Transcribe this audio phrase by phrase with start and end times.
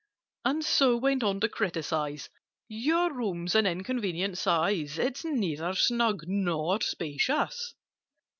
[0.45, 2.27] And so went on to criticise—
[2.67, 7.75] "Your room's an inconvenient size: It's neither snug nor spacious.